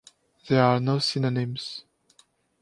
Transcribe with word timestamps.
There 0.47 0.63
are 0.63 0.79
no 0.79 0.97
synonyms. 0.97 1.83